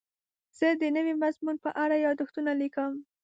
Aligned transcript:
زه 0.57 0.67
د 0.81 0.83
نوي 0.95 1.13
مضمون 1.23 1.55
په 1.65 1.69
اړه 1.83 1.95
یادښتونه 2.05 2.51
لیکم. 2.61 2.91